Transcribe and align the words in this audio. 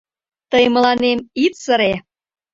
Тый 0.51 0.65
мыланем 0.73 1.19
ит 1.45 1.53
сыре. 1.63 1.93